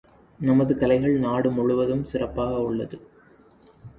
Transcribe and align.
நமது 0.39 0.77
கலைகள் 0.77 1.17
நாடு 1.17 1.51
முழுவதும் 1.51 2.03
சிறப்பாக 2.03 2.57
உள்ளது! 2.61 2.99